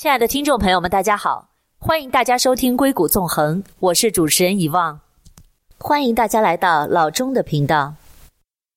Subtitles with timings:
[0.00, 1.48] 亲爱的听众朋友们，大家好，
[1.80, 5.00] 欢迎大家收听《硅谷纵横》，我是主持人遗忘，
[5.76, 7.94] 欢迎大家来到老钟的频道。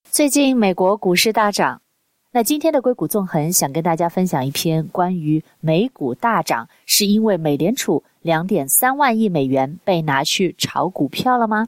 [0.09, 1.83] 最近美国股市大涨，
[2.31, 11.67] 那今天的《硅谷纵横》想跟大家分享一篇关于美股大涨是因为美联储两点三万亿美元被拿去炒股票了吗？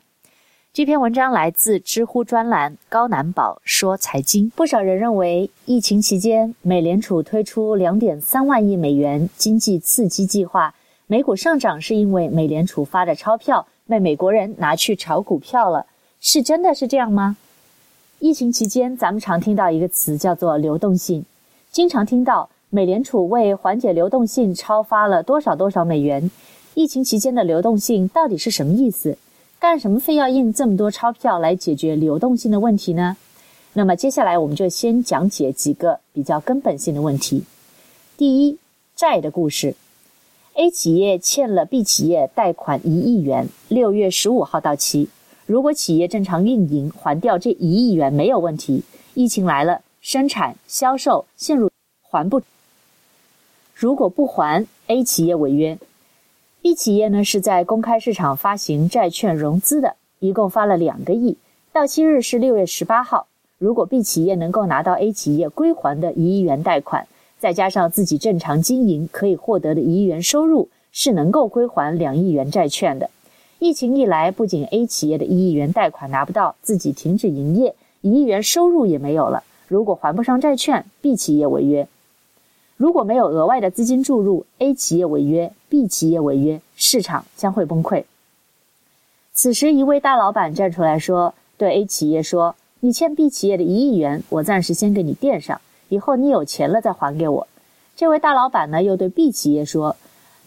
[0.76, 4.50] 这篇文章来自知乎专栏高难宝说财经。
[4.56, 10.74] 不少人认为，疫情期间美联储推出两点三万亿美元经济刺激计划，
[11.06, 15.86] 美股上涨是因为美联储发的钞票被美国人拿去炒股票了，
[16.20, 17.38] 是真的是这样吗？
[18.18, 21.24] 疫情期间，咱们常听到一个词叫做流动性，
[21.72, 26.32] 经常听到美联储为缓解流动性超发了多少多少美元。
[26.74, 29.16] 疫情期间的流动性到底是什么意思？
[29.64, 33.16] 干什么非要印这么多钞票来解决流动性的问题呢？
[33.72, 37.46] 那么接下来我们就先讲解几个比较根本性的问题。
[38.18, 38.58] 第一，
[38.94, 39.74] 债的故事。
[40.56, 45.08] A 企业欠了 B 企业贷款一亿元，六月十五号到期。
[45.46, 48.84] 如果企业正常运营，还掉这一亿元没有问题。
[49.14, 52.42] 疫情来了，生产销售陷入还不。
[53.74, 55.80] 如果不还，A 企业违约。
[56.64, 61.36] B 企业呢是在公开市场发行债券融资的，一共发了两个亿，
[61.74, 63.28] 到期日是六月十八号。
[63.58, 67.06] 如果 B 企业能够拿到 A 企业归还的一亿元贷款，
[67.38, 73.10] 再加上自己正常经营可以获得的一亿元收入，是能够归还两亿元债券的。
[73.60, 79.44] 疫情一来，不仅 A 企业的一亿元贷款拿不到，自己停止营业，一亿元收入也没有了。
[79.68, 81.86] 如果还不上债券，B 企业违约。
[82.84, 88.04] 如果没有额外的资金注入，A 企业违约，B 企业违约，市场将会崩溃。
[89.32, 97.48] 此时，一位大老板站出来说：“对 A 企业说，你欠 B 企业的一亿元，我暂时先给你垫上，以后你有钱了再还给我。”
[97.96, 99.96] 这位大老板呢，又对 B 企业说：“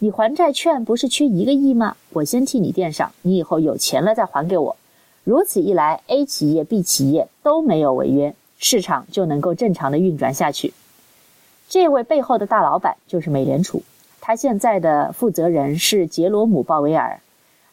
[0.00, 1.97] 你还债券不是缺一个亿吗？
[2.12, 4.77] 我先替你垫上，你以后有钱了再还给我。”
[5.25, 10.75] 如此一来，A 企业、B 企业都没有违约，市场就能够正常的运转下去。
[11.69, 13.82] 这位背后的大老板就是美联储，
[14.21, 17.21] 他现在的负责人是杰罗姆·鲍威尔。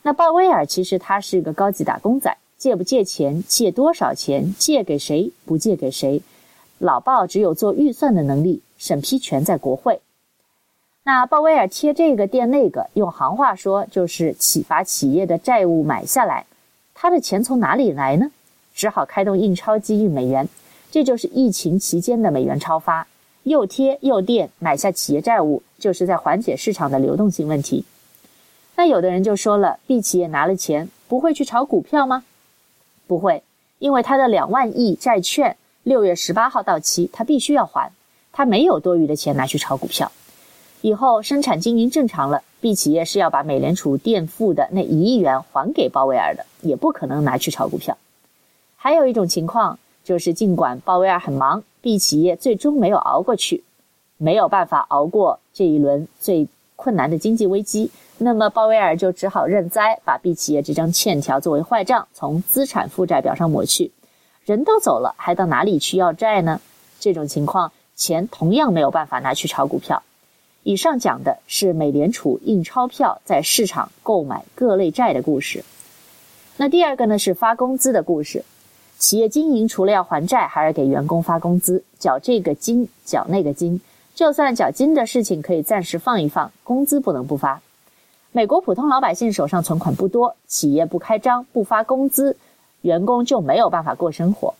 [0.01, 6.21] 那鲍威尔其实他是个高级打工仔，借不借钱，借多少钱，借给谁，不借给谁，
[6.79, 10.01] 老鲍只有做预算的能力，审批权在国会。
[11.03, 16.45] 那鲍威尔贴这个垫那个，用行话说就是企把企业的债务买下来，
[16.93, 18.31] 他的钱从哪里来呢？
[18.73, 20.49] 只好开动印钞机印美元，
[20.89, 23.07] 这就是疫情期间的美元超发。
[23.43, 27.83] 又贴又垫买下企业债务，就是在缓解市场的流动性问题。
[28.75, 32.23] 那有的人就说了，B 企业拿了钱不会去炒股票吗？
[33.05, 33.43] 不会，
[33.79, 37.91] 因为他的两万亿债券六月十八号到期，他必须要还，
[38.31, 40.11] 他没有多余的钱拿去炒股票。
[40.81, 47.97] 以后生产经营正常了，B 企业是要把美联储垫付的那一亿元还给鲍威尔的，也不可能拿去炒股票。
[48.77, 49.77] 还有一种情况。
[50.03, 53.63] 就是尽管鲍威尔很忙，B 企业最终没有熬过去，
[54.17, 63.91] 没有办法熬过这一轮最困难的经济危机，那么鲍威尔就只好认栽，把 B 企业这张欠条作为坏账从资产负债表上抹去。
[64.43, 66.59] 人都走了，还到哪里去要债呢？
[66.99, 70.03] 这种情况，钱同样没有办法拿去炒股票。
[70.63, 75.63] 以上讲的是美联储印钞票在市场购买各类债的故事。
[76.57, 78.43] 那第二个呢，是发工资的故事。
[79.03, 83.81] 企业经营除了要还债，还要给员工发工资，缴这个金，缴那个金。
[84.15, 87.61] 就算缴金的事情可以暂时放一放，工资不能不发。
[88.31, 92.37] 美国普通老百姓手上存款不多，企业不开张不发工资，
[92.79, 94.53] 员工就没有办法过生活。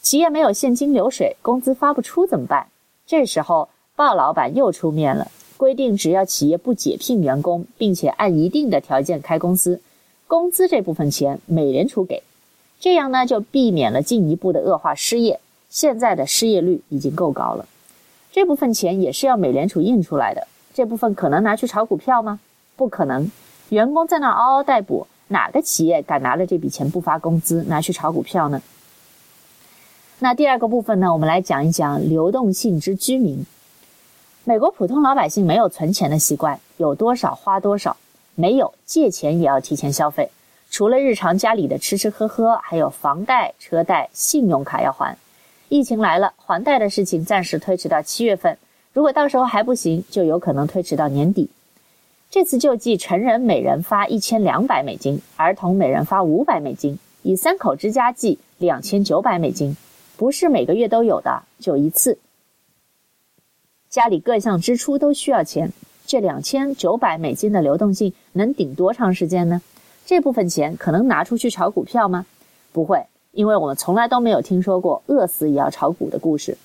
[0.00, 2.68] 企业没有现金流水，工资发不出怎么办？
[3.06, 9.82] 这时候鲍老板又出面了，规定只要企业不解聘员工，并且按一定的条件开公司，
[10.26, 12.22] 工资这部分钱美联储给。
[12.78, 15.40] 这样呢，就避免了进一步的恶化失业。
[15.68, 17.66] 现在的失业率已经够高了，
[18.32, 20.46] 这部分钱也是要美联储印出来的。
[20.72, 22.38] 这部分可能拿去炒股票吗？
[22.76, 23.30] 不可能。
[23.70, 28.62] 员工在那嗷嗷待哺，哪个企业敢拿了这笔钱不发工资，拿去炒股票呢？
[30.20, 33.44] 那第二个部分呢，我们来讲一讲流动性之居民。
[34.44, 37.96] 美国普通老百姓没有存钱的习惯，有多少花多少，
[38.34, 40.30] 没有借钱也要提前消费。
[40.70, 45.16] 除了日常家里的吃吃喝喝，还有房贷、车贷、信用卡要还。
[45.68, 48.58] 疫情来了，还贷的事情暂时推迟到七月份。
[48.92, 51.50] 如果到时候还不行，就有可能推迟到年底。
[52.30, 59.76] 这次救济，成人每人发一千两百美金，儿童每人发五百美金，以三口之家计两千九百美金，
[60.16, 62.18] 不是每个月都有的，就一次。
[63.88, 65.72] 家里各项支出都需要钱，
[66.04, 69.62] 这两千九百美金的流动性能顶多长时间呢？
[70.06, 72.26] 这部分钱可能拿出去炒股票吗？
[72.72, 76.56] 不会，因为我们从来都没有听说过饿死也要炒股的故事。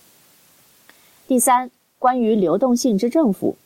[1.28, 3.58] 第三，关于流动性之政府，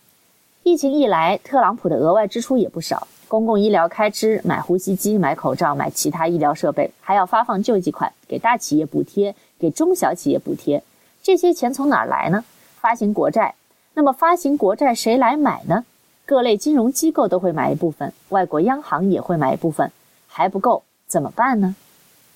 [0.63, 10.81] 疫情一来，特朗普的额外支出也不少，公共医疗开支、买呼吸机、买口罩、买其他医疗设备，还要发放救济款，给大企业补贴，给中小企业补贴。
[11.21, 12.45] 这些钱从哪儿来呢？
[12.79, 13.55] 发行国债。
[13.93, 15.83] 那么发行国债谁来买呢？
[16.25, 19.91] 各类金融机构都会买一部分，外国央行也会买一部分，
[20.27, 21.75] 还不够怎么办呢？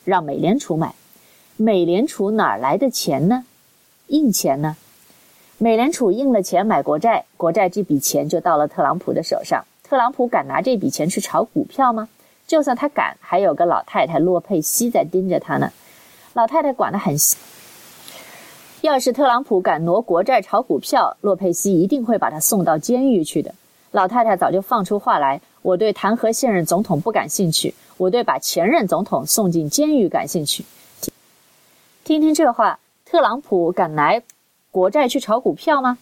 [0.06, 0.94] 让美联储买。
[1.58, 3.46] 美联储哪来的钱呢？
[4.08, 4.78] 印钱呢？
[5.58, 9.66] 美联储印了钱买国债，国债这笔钱就到了特朗普的手上。
[9.84, 12.08] 特朗普敢拿这笔钱去炒股票吗？
[12.46, 15.72] 就算他敢，还有个老太太洛佩西在盯着他呢。
[16.34, 17.38] 老太太管得很细。
[18.82, 23.54] 要是特朗普敢挪国债炒股票，洛佩西一定会把他送到监狱去的。
[23.92, 30.64] 老太太早就放出话来：“我对弹劾现任总统不感兴趣，我对把前任总统送进监狱感兴趣。”
[32.06, 34.22] 听听这话，特朗普敢拿
[34.72, 35.98] 国债去炒股票吗？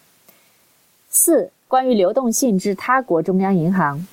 [1.09, 4.05] 四、关于流动性之他国中央银行，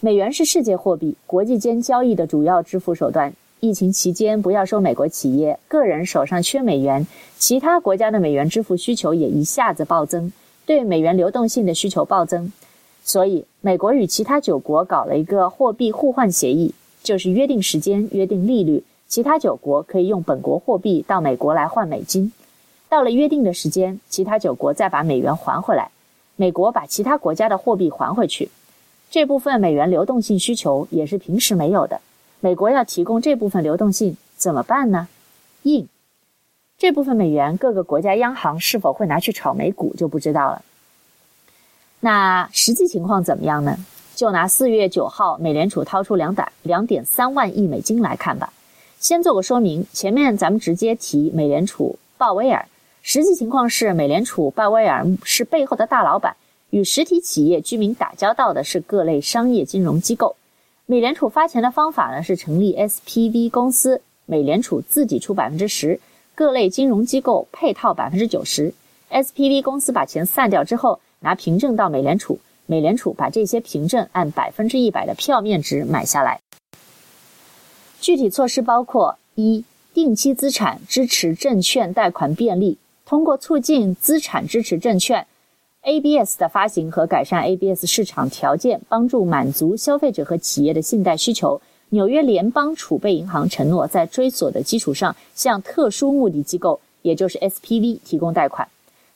[0.00, 3.32] 美元是世界货币，国际间交易的主要支付手段。
[3.60, 7.06] 疫情期间，不要说美国企业，个人手上缺美元，
[7.38, 10.32] 其他国家的美元支付需求也一下子暴增，
[10.64, 12.52] 对美元流动性的需求暴增。
[13.08, 22.30] 所以，美国与其他九国搞了一个货币互换协议，就是约定时间、约定利率，其他九国可以用本国货币到美国来换美金。
[22.90, 25.90] 到了约定的时间，其他九国再把美元还回来，
[26.36, 28.50] 美国把其他国家的货币还回去。
[29.10, 32.02] 这部分美元流动性需求也是平时没有的，
[32.40, 35.08] 美国要提供这部分流动性怎么办呢？
[35.62, 35.88] 印
[36.76, 40.62] 这部分美元，各个国家央行是否会拿去炒美股就不知道了。
[42.00, 43.76] 那实际情况怎么样呢？
[44.14, 48.52] 就拿四月九号美联储掏出两百两点三万亿美金来看吧。
[48.98, 52.66] 先做个说明，前面咱们直接提美联储鲍威尔，
[53.02, 56.36] 实际情况是美联储鲍威尔是背后的大老板，
[56.70, 60.34] 与实体企业居民打交道的是各类商业金融机构。
[60.86, 66.00] 美联储发钱的方法呢是成立 SPV 公司，美联储自己出百分之十，
[66.34, 68.72] 各类金融机构配套百分之九十
[69.10, 71.00] ，SPV 公司把钱散掉之后。
[71.20, 76.40] 拿凭证到美联储，美联储把这些凭证按百分之一百的票面值买下来。
[78.00, 85.26] 具体措施包括：一、定期资产支持证券贷款便利，通过促进资产支持证券
[85.82, 91.60] （ABS） 的发行和改善 ABS 市场条件，帮助满足消费者和企业的信贷需求。
[91.90, 98.68] 纽约联邦储备银行承诺在追索的基础上，向特殊目的机构，也就是 SPV 提供贷款。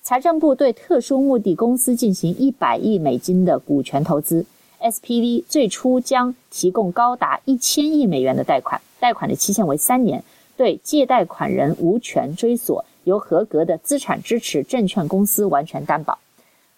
[0.05, 4.45] 财政部对特殊目的公司进行一百亿美金的股权投资
[4.81, 10.25] ，SPV 最初将提供高达一千亿美元的贷款，贷款的期限为三年，
[10.57, 16.19] 对借贷款人无权追索，由合格的资产支持证券公司完全担保。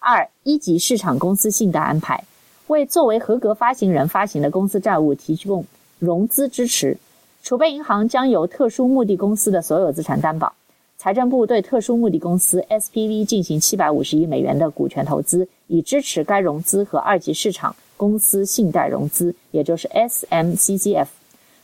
[0.00, 2.22] 二、一级市场公司信贷安排，
[2.66, 5.64] 为作为合格发行人发行的公司债务提供
[5.98, 6.98] 融资支持，
[7.42, 10.52] 储备银行将由特殊目的公司的所有资产担保。
[11.04, 21.08] 财政部对特殊目的公司 SPV 进行七百五十亿美元的股权投资，以支持该融资和二级市场公司信贷融资，也就是 SMCCF。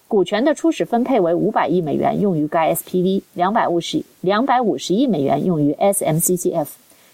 [0.07, 6.69] 股权的初始分配为五百亿美元用于该 SPV，两百五十两百五十亿美元用于 SMCCF。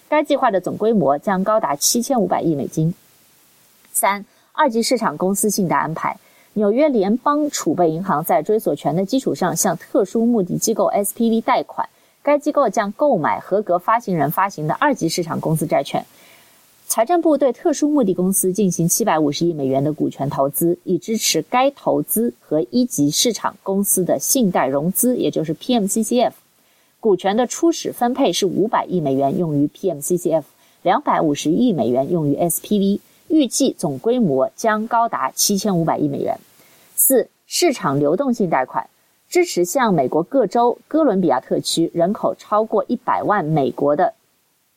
[0.08, 2.92] 该计划的总规模将高达七千五百亿美金。
[3.92, 6.18] 三、二级市场公司信贷安排，
[6.54, 11.88] 纽约联邦储备银行在追索权的基础上向特殊目的机构 SPV 贷款。
[12.26, 16.04] 该机构将购买合格发行人发行的二级市场公司债券。
[16.88, 26.32] 财政部对特殊目的公司进行七百五十亿美元的股权投资，以支持该投资和一级市场公司的信贷融资，也就是 PMCCF。
[26.98, 30.42] 股权的初始分配是五百亿美元用于 PMCCF，
[30.82, 36.40] 两百五十亿美元用于 SPV，预计总规模将高达七千五百亿美元。
[36.96, 38.88] 四、市场流动性贷款。
[39.36, 44.14] 支持向美国各州、哥伦比亚特区人口超过一百万美国的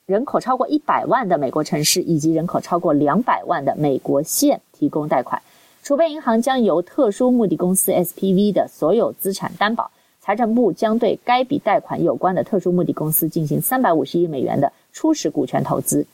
[0.05, 5.41] 人口超过一百万的美国城市以及人口超过两百万的美国县提供贷款。
[5.81, 9.91] 储备银行将由特殊目的公司 SPV 的所有资产担保。
[10.19, 16.05] 财政部将对该笔贷款有关的特殊目的公司进行三百五十亿美元的初始股权投资。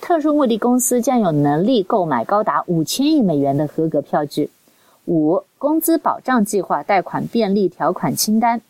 [0.00, 4.48] 特殊目的公司将有能力购买高达五千亿美元的合格票据。
[5.06, 8.62] 五、工资保障计划贷款便利条款清单，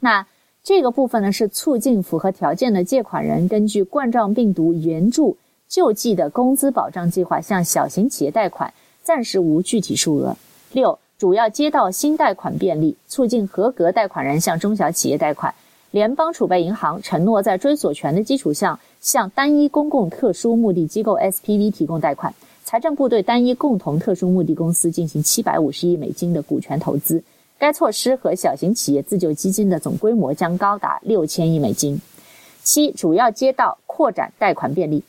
[0.00, 0.26] 那
[0.64, 5.36] 这个部分呢是促进符合条件的借款人根据冠状病毒援助
[5.68, 10.36] 救济的工资保障计划向小型企业贷款，暂时无具体数额。
[10.72, 15.54] 六、主要街道新贷款便利，促进合格贷款人向中小企业贷款。
[15.92, 22.34] 联邦储备银行承诺在追索权的基础上，向单一公共特殊目的机构 SPV 提供贷款。
[22.68, 27.24] 财政部对单一共同特殊目的公司进行七百五十亿美金的股权投资，
[27.56, 31.98] 该措施和小型企业自救基金的总规模将高达六千亿美金。
[32.62, 35.02] 七、主要街道扩展贷款便利。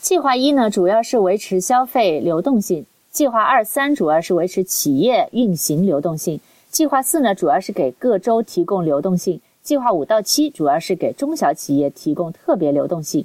[0.00, 2.82] 计划一呢，主要是维持消费流动性；
[3.12, 6.36] 计划二三主要是维持企业运行流动性；
[6.72, 13.24] 计划四呢，主要是给各州提供流动性；计划五到七主要是给中小企业提供特别流动性。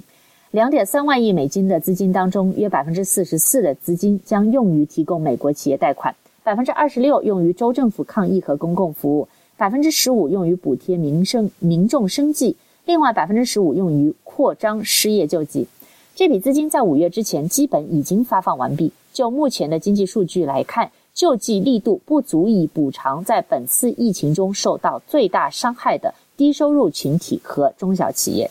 [0.52, 15.68] 两点三万亿美金的资金当中，约百分之四十四的资金将用于提供美国企业贷款，百分之二十六用于州政府抗疫和公共服务，百分之十五用于补贴民生民众生计，另外百分之十五用于扩张失业救济。
[16.16, 18.92] 这笔资金在五月之前基本已经发放完毕。
[19.12, 28.50] 就目前的经济数据来看，救济力度不足以补偿在本次疫情中受到最大伤害的低收入群体和中小企业。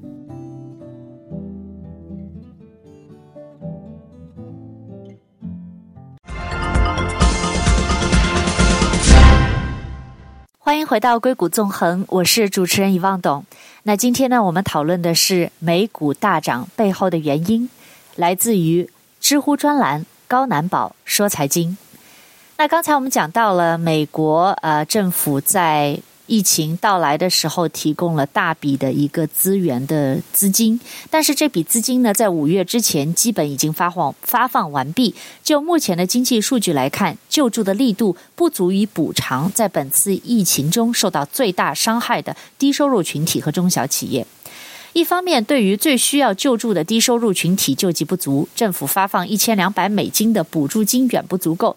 [10.71, 13.43] 欢迎回到硅谷纵横，我是主持人遗忘董。
[13.83, 17.69] 那今天呢，我们讨论的是美股大涨背后的原因，
[18.15, 21.77] 来自于知乎专栏高难宝说财经。
[22.55, 25.99] 那刚才我们讲到了美国呃政府在。
[26.31, 35.13] 疫情到来的时候，提供了大笔的一个资源的资金，但是这笔资金呢，在五月之前基本已经发放发放完毕。
[35.43, 44.25] 就目前的经济数据来看，救助的力度不足以补偿在本次疫情中受到最大伤害的低收入群体和中小企业。
[44.93, 51.75] 一方面，对于最需要救助的低收入群体救济不足，政府发放一千两百美金的补助金远不足够。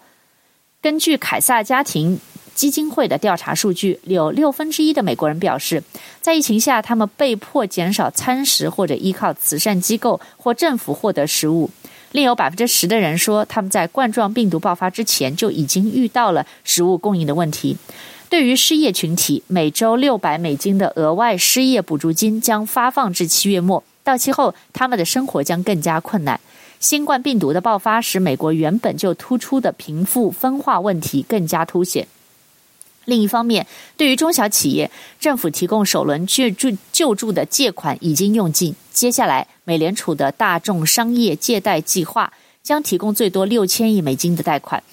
[0.81, 2.17] 根据凯撒家庭
[2.55, 5.83] 基金会的调查数据，有六分之一的美国人表示，
[6.21, 11.69] 在疫情下，他们被迫减少餐食或者依靠慈善机构或政府获得食物。
[12.13, 17.75] 另有百分之十的人说，他们在冠状病毒爆发之前就已经遇到了食物供应的问题。
[18.29, 26.39] 对于失业群体，每周六百美金的额外失业补助金将发放至七月末，到期后，他们的生活将更加困难。
[26.79, 32.07] 新冠病毒的爆发使美国原本就突出的贫富分化问题更加凸显。
[33.05, 38.75] 另一方面，对于中小企业，政府提供首轮救助救助的借款已经用尽。
[38.91, 42.33] 接下来，美联储的大众商业借贷计划
[42.63, 44.83] 将提供最多六千亿美金的贷款。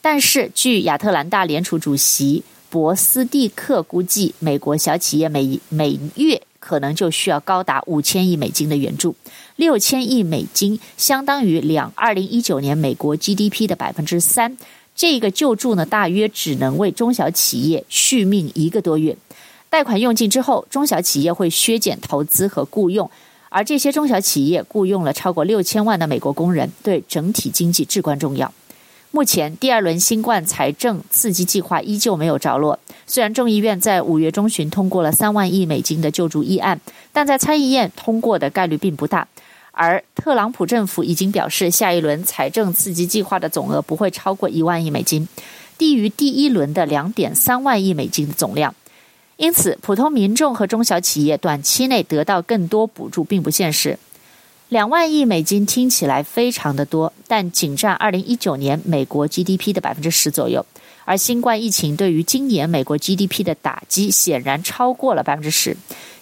[0.00, 9.14] 但是，据亚特兰大联储主席博斯蒂克估计，美国小企业每每月可能就需要高达五千亿美金的援助。
[9.56, 14.56] 六千亿美金相当于两二零一九年美国 GDP 的百分之三。
[14.98, 19.16] 这个救助呢，大约只能为中小企业续命一个多月。
[19.70, 23.08] 贷款用尽之后，中小企业会削减投资和雇佣，
[23.48, 28.52] 而这些中小企业雇佣了超过六千万的美国工人，对整体经济至关重要。
[29.12, 32.76] 目前，第二轮新冠财政刺激计划依旧没有着落。
[33.06, 36.80] 虽然众议院在五月中旬通过了三万亿美金的救助议案，
[37.12, 39.28] 但在参议院通过的概率并不大。
[39.78, 45.28] 而特朗普政府已经表示，下一轮财政刺激计划的总额不会超过一万亿美金，
[45.78, 48.74] 低于第一轮的两点三万亿美金的总量。
[49.36, 53.96] 因此，普通民众和中小企业短期内得到更多补助并不现实。
[54.68, 60.66] 两万亿美金听起来非常的多，但仅占二零一九年美国 GDP 的百分之十左右。
[61.04, 65.76] 而新冠疫情对于今年美国 GDP 的打击显然超过了百分之十，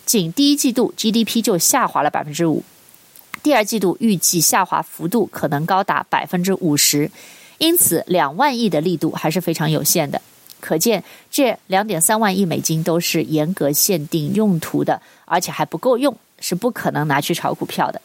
[0.04, 2.62] 仅第一季度 GDP 就下滑了百分之五。
[3.46, 7.08] 第二季度预计下滑幅度可能高达百分之五十，
[7.58, 10.20] 因此两万亿的力度还是非常有限的。
[10.58, 18.02] 可见这两点三万亿美金都是严格限定用途的，而且还不够用，是不可能拿去炒股票的。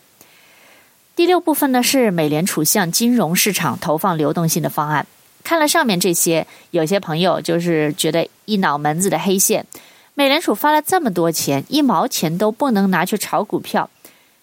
[1.15, 5.07] 第六部分呢，是美联储向金融市场投放流动性的方案。
[5.43, 9.65] 看了上面这些，有些朋友就是觉得一脑门子的黑线。
[10.13, 13.89] 美联储发了这么多钱，一毛钱都不能拿去炒股票，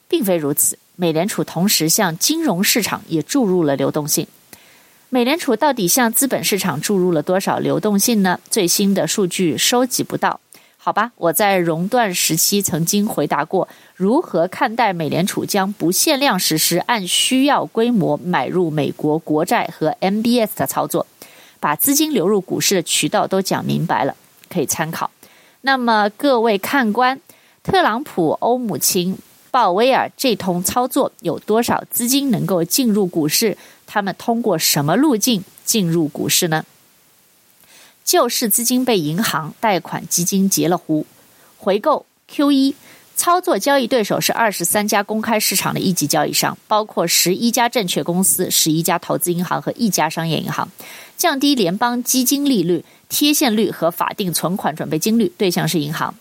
[0.09, 0.79] 并非如此。
[0.97, 4.27] 美联储同时向金融市场也注入了流动性。
[5.11, 8.41] 美联储到底向资本市场注入了多少流动性呢？
[8.51, 10.41] 最新的数据收集不到。
[10.77, 21.07] 好吧，我在熔断时期曾经回答过，如何看待美联储将不限量实施按需要规模买入美国国债和 MBS 的操作，
[21.61, 24.15] 把资金流入股市的渠道都讲明白了，
[24.49, 25.11] 可以参考。
[25.61, 27.21] 那么各位看官，
[27.63, 29.19] 特朗普欧母亲
[29.51, 33.57] 鲍威尔这通操作有多少资金能够进入股市？
[33.87, 36.65] 他们通过什么路径进入股市呢？
[38.05, 41.07] 救市资金被银行、贷款基金截了胡，
[41.59, 42.75] 回购 Q 一
[43.17, 50.69] 操作交易对手是二十三家公开市场的一级交易商，包括十一家证券公司、十一家投资银行和一家商业银行，
[51.17, 56.15] 降低联邦基金利率、贴现率和法定存款准备金率，对象是银行。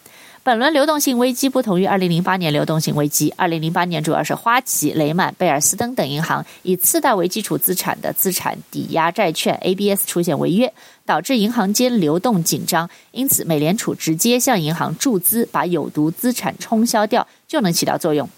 [0.47, 3.33] 本轮流动性危机不同于二零零八年流动性危机。
[3.35, 10.73] 二零零八年主要是花旗、雷曼、贝尔斯登等银行以次贷为基础资产的资产抵押债券 ABS 出现违约，
[11.05, 12.89] 导致银行间流动紧张。
[13.11, 18.29] 因此，美联储直接向银行注资，把有毒资产冲销掉，就能起到作用。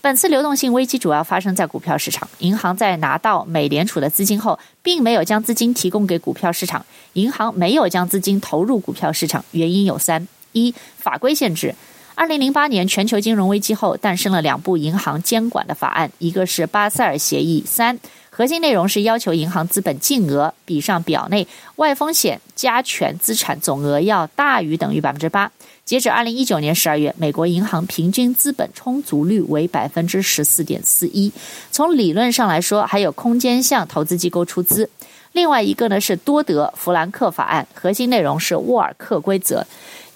[0.00, 2.26] 本次流动性危机主要发生在股票市场。
[2.38, 6.86] 银行在拿到美联储的资金后，并没有将资金提供给股票市场。
[7.12, 10.26] 银行没有将资金投入股票市场，原因有三。
[10.52, 11.74] 一、法规限制。
[12.14, 25.50] 二零零八年全球金融危机后，诞生了两部银行监管的法案，一个是巴塞尔协议三，核心内容是要求银行资本净额比上表内外风险加权资产总额要大于等于百分之八。
[25.86, 31.32] 截止二零一九年十二月，美国银行平均资本充足率为百分之十四点四一。
[31.72, 34.90] 从理论上来说，还有空间向投资机构出资。
[35.32, 39.66] 另外一个呢是多德弗兰克法案，核心内容是沃尔克规则。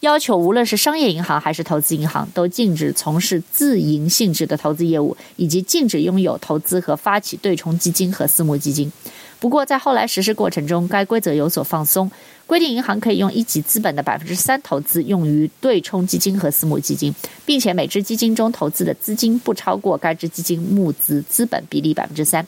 [0.05, 8.93] 要求无论是商业银行还是投资银行，都禁止从事自营性质的投资业务，以及禁止拥有投资和发起对冲基金和私募基金。
[9.41, 12.11] 不过，在后来实施过程中，该规则有所放松，
[12.47, 17.15] 规定银行可以用一级资本的百分之三投资用于对冲基金和私募基金，
[17.47, 22.47] 并且每支基金中投资的资金不超过该支基金募资资本比例百分之三。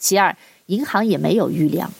[0.00, 1.92] 其二，银行也没有余粮。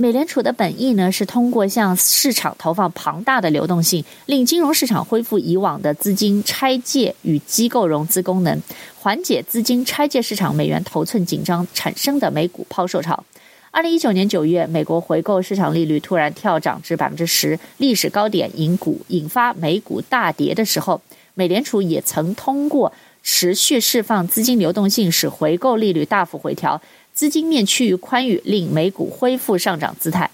[0.00, 8.58] 美联储的本意呢，是通过向市场投放庞大的流动性，令金融市场恢复以往的资金拆借与机构融资功能，
[8.98, 13.22] 缓解资金拆借市场美元头寸紧张产生的美股抛售潮。
[13.70, 21.02] 二零一九年九月，美国回购市场利率突然跳涨至百分之十，历史高点，引股引发美股大跌的时候，
[21.34, 22.90] 美联储也曾通过
[23.22, 26.80] 持续释放资金流动性，使回购利率大幅回调。
[27.20, 30.30] 资金面趋于宽裕，令美股恢复上涨姿态。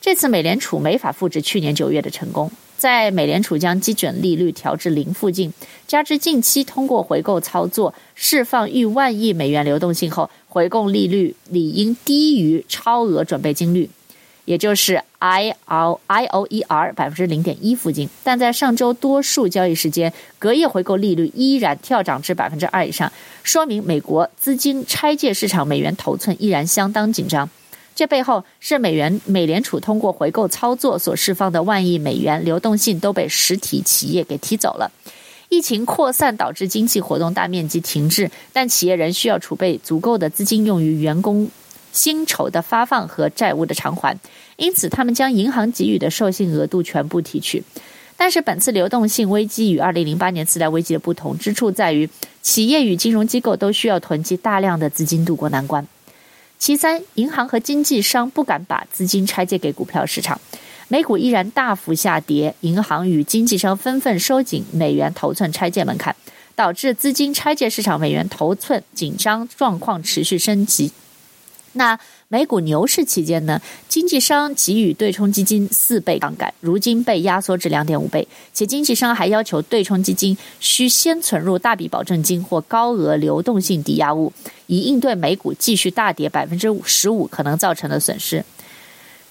[0.00, 5.52] 这次美联储没法复制去年九月的成功，在美联储将基准利率调至零附近，
[5.86, 13.88] 加之近期通过回购操作释放逾万亿美元流动性后，回购利率理应低于超额准备金率。
[14.44, 23.10] 也就是 I O I O E R 百分之零点一附近，但在上周多数交易时间，隔夜回购利率依然跳涨至百分之二以上，
[23.42, 27.48] 说明美国资金拆借市场美元头寸依然相当紧张。
[27.94, 34.90] 这背后是美元美联储通过回购操作所释放的万亿美元流动性都被实体企业给提走了。
[35.48, 41.48] 疫情扩散导致经济活动大面积停滞，但企业仍需要储备足够的资金用于员工。
[41.94, 44.18] 薪酬的发放和债务的偿还，
[44.56, 47.62] 因此他们将银行给予的授信额度全部提取。
[48.16, 52.08] 但是本次流动性危机与二零零八年次贷危机的不同之处在于，
[52.42, 55.86] 企业与金融机构都需要囤积大量的资金渡过难关。
[56.58, 60.40] 其三，银行和经纪商不敢把资金拆借给股票市场，
[60.88, 66.14] 美股依然大幅下跌，银行与经纪商纷纷收紧美元头寸拆借门槛，
[66.54, 70.92] 导致资金拆借市场美元头寸紧张状况持续升级。
[71.74, 84.32] 那美股牛市期间呢，经纪商给予对冲基金四倍杠杆，如今被压缩至两点五倍，且经纪商还要求对冲基金需先存入大笔保证金或高额流动性抵押物，
[84.66, 88.44] 以应对美股继续大跌百分之十五可能造成的损失。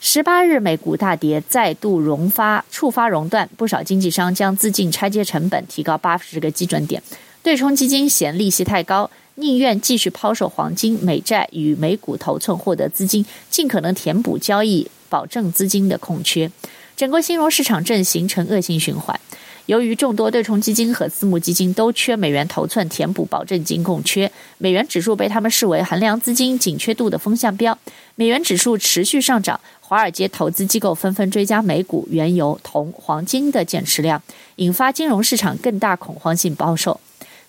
[0.02, 7.02] 十八日美股大跌，再度熔发触发熔断，不少经纪商将资金拆借成本提高八十个基准点，
[7.42, 9.10] 对冲基金嫌利息太高。
[9.36, 16.52] 宁愿继续抛售黄金、美债与美股头寸获得资金，尽可能填补交易保证资金的空缺。
[16.96, 19.20] 整个金融市场正形成恶性循环。
[19.66, 27.76] 由于众多对冲基金和私募基金都缺美元头寸填补保证金空缺，美元指数被他们视为衡量资金紧缺度的风向标。
[28.16, 34.22] 美元指数持续上涨，华尔街投资机构纷纷追加美股、原油、铜、黄金的减持量，
[34.58, 37.00] 引发金融市场更大恐慌性抛售。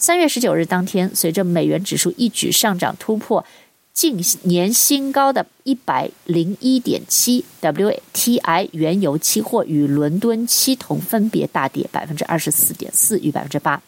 [0.04, 3.42] 三月十九日当天，随着美元指数一举上涨突破
[3.94, 13.82] 近年新高的一百零一点七 WTI 原油期货与伦敦期铜分别大跌百分之二十四点四与百分之八。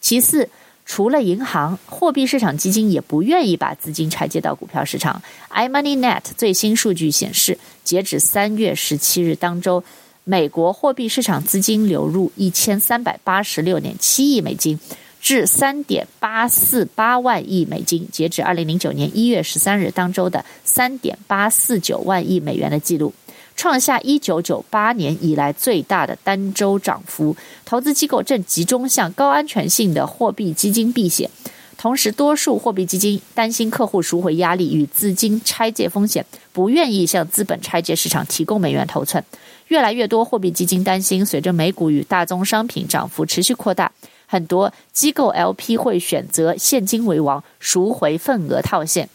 [0.00, 0.48] 其次，
[0.86, 5.20] 除了银行，货币市场基金也不愿意把资金拆借到股票市场。
[5.50, 9.82] iMoneyNet 最新数据显示，截止三月十七日当周，
[10.22, 14.78] 美国货币市场资金流入一千三百八十六点七亿美金，
[15.20, 23.12] 至三点八四八万亿美金，截止二零零九年一月十三日当周的三点八四九万亿美元的记录。
[23.56, 31.30] 创下一九九八年以来最大的单周涨幅，投资机构正集中向高安全性的货币基金避险，
[31.76, 39.22] 同时多数货币基金担心客户赎回压力与资金拆借风险，不愿意向资本拆借市场提供美元头寸。
[39.68, 43.92] 越来越多货币基金担心，随着美股与大宗商品涨幅持续扩大，
[44.30, 49.08] 很多机构 LP 会选择现金为王，赎回份额套现。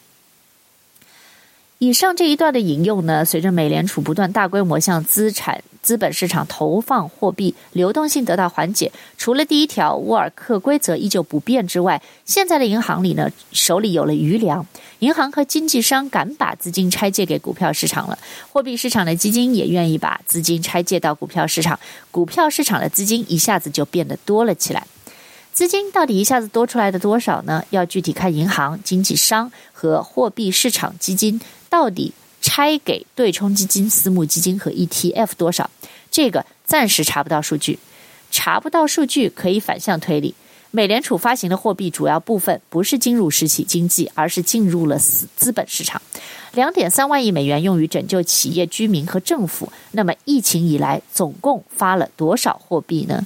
[1.77, 8.91] 以上这一段的引用呢，随着美联储不断大规模向资产资本市场投放货币，流动性得到缓解。
[9.17, 14.65] 除了第一条沃尔克规则依旧不变之外，现在的银行里呢，手里有了余粮，
[14.99, 18.17] 银行和经纪商敢把资金拆借给股票市场了，
[18.51, 21.79] 货币市场的基金也愿意把资金拆借到股票市场，
[22.11, 24.85] 股票市场的资金一下子就变得多了起来。
[25.55, 27.63] 资金到底一下子多出来的多少呢？
[27.69, 31.39] 要具体看银行、经纪商和货币市场基金。
[31.69, 35.69] 到底拆给对冲基金、私募基金和 ETF 多少？
[36.11, 37.79] 这个暂时查不到数据，
[38.29, 40.35] 查不到数据可以反向推理。
[40.71, 46.01] 美联储发行的货币主要部分不是进入实体经济，而是进入了死资本市场。
[46.51, 49.71] 两点三万亿美元用于拯救企业、居民和政府。
[49.91, 53.25] 那么疫情以来总共发了多少货币呢？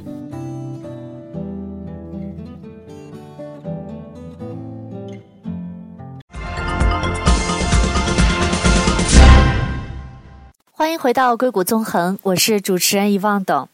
[11.01, 13.67] 回到硅谷纵横，我是主持人一望董。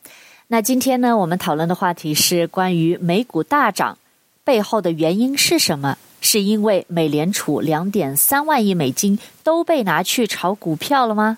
[0.48, 3.98] 那今天呢，我们讨论的话题是关于美股大涨
[4.46, 5.98] 背后的原因是什么？
[6.22, 11.38] 是因为美联储两点三万亿美金都被拿去炒股票了吗？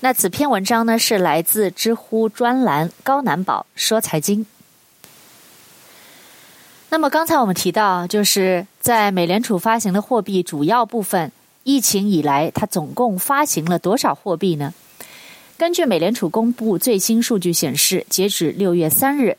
[0.00, 4.44] 那此篇文章呢，是来自知乎专栏高难宝说财经。
[6.90, 11.32] 那么刚才我们提到，就是在美联储发行的货币主要部分，
[11.64, 14.74] 疫情以来它总共发行了多少货币呢？
[15.56, 19.36] 根据美联储公布最新数据显示，截止六月三日，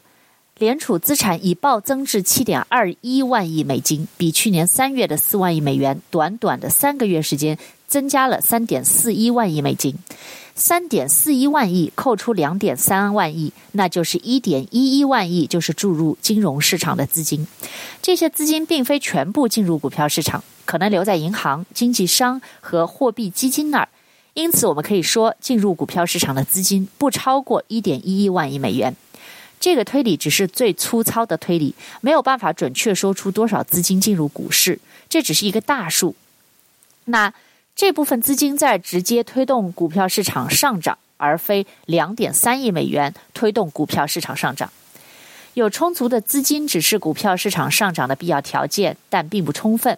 [0.58, 7.58] 联储资产已暴增至七点二一万亿美金，比去年三月的四万亿美元，短短的三个月时间
[7.88, 9.96] 增加了三点四一万亿美金。
[10.56, 17.48] 三点四一万亿扣除两点三万亿，那就是一点一一万亿，就是注入金融市场的资金。
[18.02, 23.90] 这些资金并非全部进入股票市场，可能留在银行、经纪商和货币基金那儿。
[24.36, 28.96] 因此，我们可以说，进入股票市场的资金不超过一点一一万亿美元。
[29.60, 36.16] 这个推理只是最粗糙的推理，没有办法准确说出多少资金进入股市，这只是一个大数。
[37.06, 37.34] 那
[37.76, 44.72] 这部分资金在直接推动股票市场上涨，而非两点三亿美元推动股票市场上涨。
[45.56, 49.98] 有充足的资金只是股票市场上涨的必要条件，但并不充分。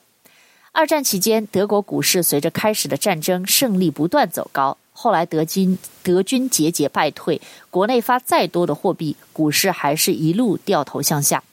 [0.72, 4.78] 二战期间，德国股市随着开始的战争胜利不断走高。
[4.92, 11.44] 后来德军德军节节败退，国内发再多的货币，股市还是一路掉头向下。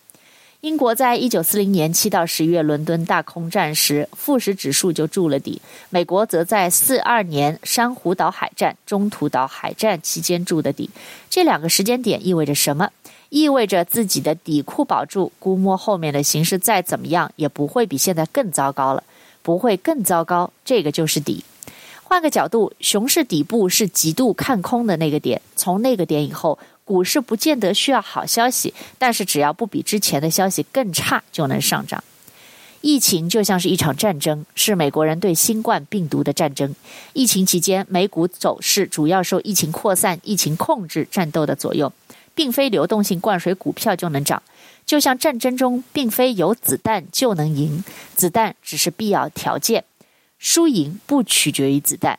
[0.62, 5.61] 英国在一九四零年七到十月伦敦大空战时，富时指数就筑了底。
[5.90, 10.88] 美国则在四二年珊瑚岛海战、中途岛海战期间筑的底。
[11.29, 12.90] 这两个时间点意味着什么？
[13.31, 19.03] 意味着自己的底库保住，估摸后面的形势再怎么样，也不会比现在更糟糕了。
[19.42, 21.44] 不会更糟糕，这个就是底。
[22.05, 26.57] 换个角度，熊市底部是极度看空的那个点，从那个点以后，
[26.92, 32.05] 股市不见得需要好消息，但是只要不比之前的消息更差，就能上涨。
[32.83, 36.74] 疫情就像是一场战争，是美国人对新冠病毒的战争。
[37.14, 41.90] 疫情期间，美股走势主要受疫情扩散、疫情控制战斗的左右，
[42.35, 44.42] 并非流动性灌水股票就能涨。
[44.85, 47.83] 就像战争中，并非有子弹就能赢，
[48.14, 49.85] 子弹只是必要条件，
[50.38, 52.18] 输赢不取决于子弹。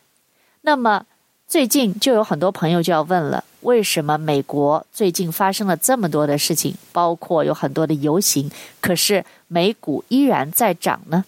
[0.61, 1.05] 那么，
[1.53, 8.49] 最近就有很多朋友就要问了：为什么美国最近发生了这么多的事情，包括有很多的游行，
[8.81, 11.25] 可是美股依然在涨呢？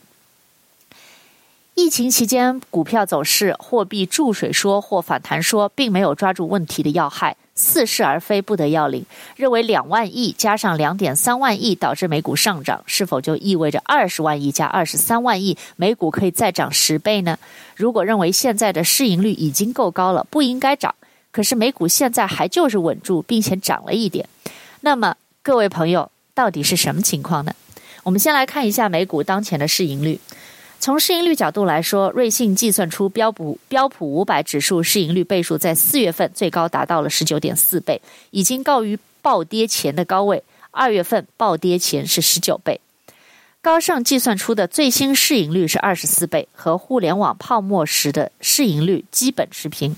[1.76, 7.38] 疫情期间股票走势、货币注水说或反弹说，并没有抓住问题的要害。
[7.56, 9.06] 似是而非，不得要领。
[9.36, 17.39] 认为两万亿加上两点三万亿导致美股上涨，是否就意味着二十万亿加二十三万亿，美股可以再涨十倍呢？
[17.76, 20.94] 如果认为现在的市盈率已经够高了，不应该涨，
[21.32, 24.28] 可是美股现在还就是稳住，并且涨了一点，
[24.82, 27.54] 那么各位朋友，到底是什么情况呢？
[28.04, 30.20] 我们先来看一下美股当前的市盈率。
[30.80, 40.44] 从市盈率角度来说，瑞信计算出标普标普五百指数市盈率倍数在四月份最高达到了十九点四倍，已经高于暴跌前的高位。
[40.70, 42.80] 二月份暴跌前是十九倍。
[43.62, 49.96] 高盛计算出的最新市盈率是二十四倍，和互联网泡沫时的市盈率基本持平。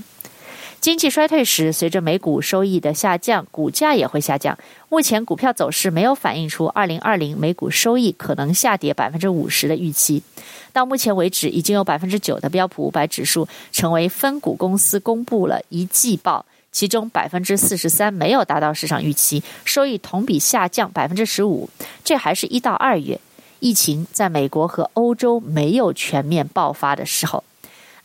[0.80, 4.58] 经济衰退时，随着美股收益的下降，股价也会下降。
[4.90, 10.24] 目前股票走势没有反映出二零二零美股收益可能下跌百分之五十的预期。
[10.72, 21.70] 到目前为止，已经有百分之九的标普五百指数成为分股公司公布了一季报，其中百分之四十三没有达到市场预期，收益同比下降百分之十五。
[22.06, 23.20] 这还是一到二月，
[23.60, 27.44] 疫情在美国和欧洲没有全面爆发的时候。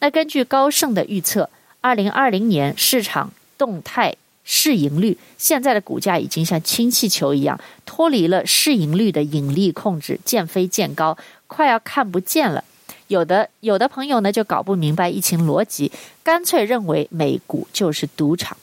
[0.01, 1.49] 那根据高盛的预测。
[1.83, 4.15] 二零二零年市场动态
[4.45, 11.19] 市盈率，现在的股价已经像氢气球一样脱离了市盈率的引力控制，渐飞渐高，
[11.49, 12.65] 快要看不见了。
[13.09, 15.91] 有的有的朋友呢就搞不明白疫情逻辑，
[16.23, 18.57] 干脆认为美股就是赌场。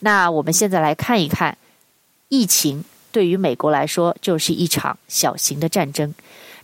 [0.00, 1.56] 那我们现在来看一看，
[2.28, 6.14] 疫情对于美国来说就是一场小型的战争。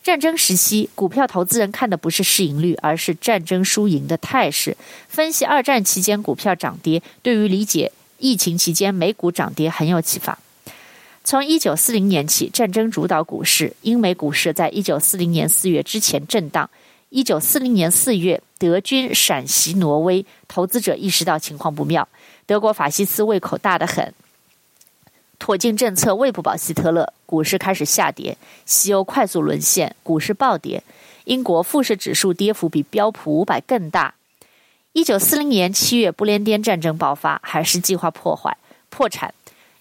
[0.02, 4.76] 战争时期，股票投资人看的不是市盈率，而是战争输赢的态势。
[5.08, 10.38] 分析二战期间股票涨跌，对于理解疫情期间美股涨跌很有启发。
[11.24, 16.70] 从一九四零年起，战争主导股市，英美股市在一九四零年四月之前震荡。
[17.10, 22.08] 一九四零年四月，德军闪袭挪威，投资者意识到情况不妙，
[22.46, 24.14] 德国法西斯胃口大得很。
[25.38, 28.36] 妥协政策喂不饱希特勒，股市开始下跌。
[28.66, 30.82] 西欧快速沦陷，股市暴跌。
[31.24, 34.14] 英国富时指数跌幅比标普五百更大。
[34.92, 38.56] 一九四零年七月，不列颠战争爆发，海狮计划破坏
[38.88, 39.32] 破产。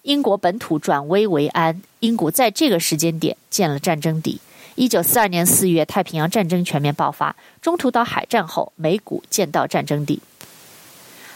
[0.03, 4.39] 英国本土转危为安，英股在这个时间点见了战争底。
[4.75, 7.35] 一九四二年四月，太平洋战争全面爆发。
[7.61, 10.21] 中途岛海战后，美股见到战争底。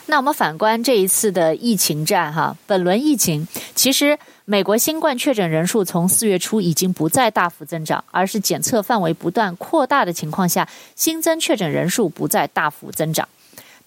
[0.08, 13.28] 那我们反观这一次的疫情战，哈，本轮疫情其实美国新冠确诊人数从四月初已经不再大幅增长，而是检测范围不断扩大的情况下，新增确诊人数不再大幅增长。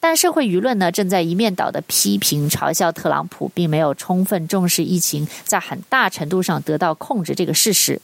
[0.01, 8.01] 但社会舆论呢，正在一面倒的批评嘲笑特朗普，并没有充分重视疫情在很大程度上得到控制这个事实。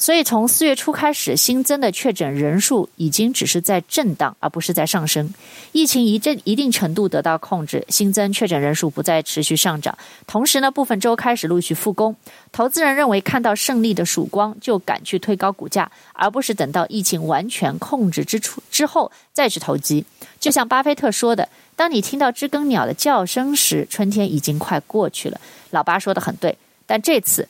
[0.00, 5.34] 所以，从四月初开始，新增的确诊人数已经只是在震荡，而不是在上升。
[5.72, 9.98] 疫情一阵一定程度得到控制，新增确诊人数不再持续上涨。
[10.24, 12.14] 同时呢，部分州开始陆续复工。
[12.52, 20.04] 投资人认为看到胜利的曙光，就赶去推高股价，而不是等到疫情完全控制之初之后再去投机。
[20.38, 26.56] 就像巴菲特说的：“当你听到知更鸟的叫声时，春天已经快过去了。”老巴说的很对，
[26.86, 27.48] 但这次。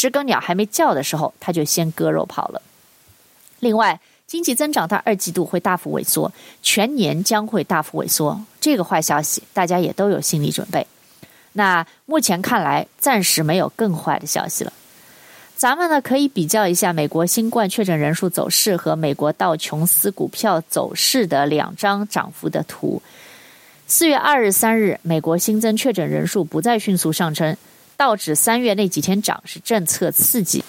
[0.00, 2.62] 知更鸟还没叫的时候，他就先割肉跑了。
[3.58, 6.32] 另外，经济增长到二季度会大幅萎缩，
[6.62, 8.40] 全年将会大幅萎缩。
[8.62, 10.86] 这个坏消息，大家也都有心理准备。
[11.52, 14.72] 那目前看来，暂时没有更坏的消息了。
[15.54, 23.02] 咱们呢，可以比较一下美国新冠确诊人数走势和美国道琼斯股票走势的两张涨幅的图。
[23.86, 27.54] 四月二日、三日，美国新增确诊人数不再迅速上升。
[28.00, 30.64] 道指三月那几天涨是政策刺激，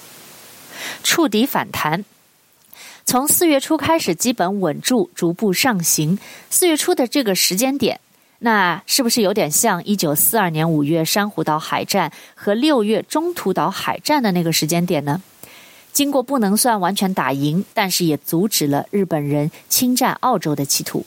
[1.01, 2.03] 触底反弹，
[3.05, 6.19] 从四月初开始基本稳住，逐步上行。
[6.49, 8.01] 四月初的这个时间点，
[8.39, 15.21] 那是不是有点像一九四二年五月珊瑚岛海战和六月中途岛海战的那个时间点呢？
[15.93, 21.05] 经过不能算完全打赢，但是也阻止了日本人侵占澳洲的企图。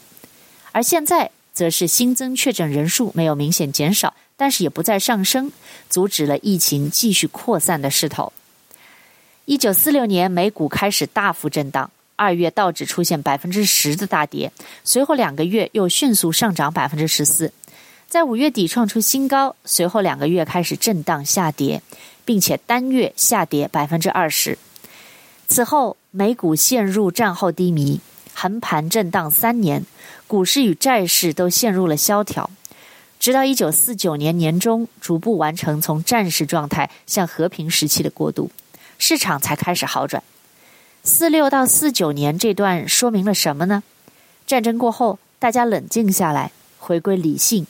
[0.72, 4.14] 而现在则是新增确诊人数没有明显减少。
[4.36, 5.52] 但是也不再上升，
[5.88, 8.32] 阻止了疫情继续扩散的势头。
[9.44, 14.50] 一九四六年，美股开始大幅震荡，二月道指出现百分之十的大跌，
[14.84, 17.52] 随后两个月又迅速上涨百分之十四，
[18.08, 21.82] 在五月底创出新高，随后两个月开始震荡下跌，
[22.24, 24.58] 并且单月下跌百分之二十。
[25.46, 28.00] 此后，美股陷入战后低迷。
[28.36, 29.86] 横盘震荡三年，
[30.26, 32.50] 股市与债市都陷入了萧条。
[33.24, 38.50] 直到一九四九年年中，逐步完成从战时状态向和平时期的过渡，
[38.98, 40.22] 市场才开始好转。
[41.04, 43.82] 四六到四九年这段说明了什么呢？
[44.46, 47.66] 战争过后，大家冷静下来，回归理性，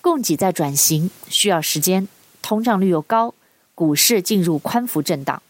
[0.00, 2.06] 供给在转型，需要时间，
[2.40, 3.34] 通胀率又高，
[3.74, 5.42] 股市进入宽幅震荡。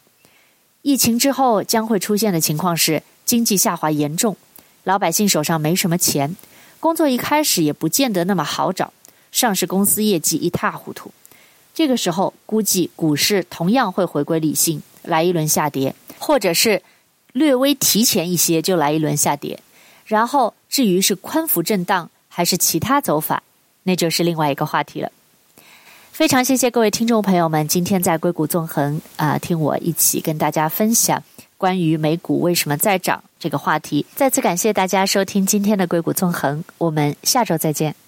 [0.81, 4.39] 疫情之后将会出现的情况是，经济下滑严重，
[4.85, 6.35] 老百姓手上没什么钱，
[6.81, 8.95] 工作一开始也不见得那么好找。
[9.31, 11.11] 上市公司业绩一塌糊涂，
[11.75, 16.83] 这个时候估计股市同样会回归理性，来一轮下跌，或者是
[17.33, 19.61] 略微提前一些就来一轮下跌。
[20.07, 23.43] 然后至于是宽幅震荡还是其他走法，
[23.83, 25.13] 那就是另外一个话题了。
[26.11, 31.23] 非常谢谢各位听众朋友们今天在硅谷纵横啊、听我一起跟大家分享
[31.57, 34.05] 关于美股为什么在涨这个话题。
[34.17, 38.08] 再次感谢大家收听今天的硅谷纵横，我们下周再见。